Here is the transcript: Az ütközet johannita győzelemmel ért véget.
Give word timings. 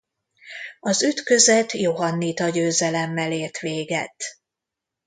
Az 0.79 1.03
ütközet 1.03 1.71
johannita 1.71 2.49
győzelemmel 2.49 3.31
ért 3.31 3.59
véget. 3.59 4.15